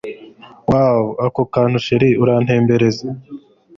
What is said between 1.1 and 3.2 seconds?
ako kantu chr urantembereza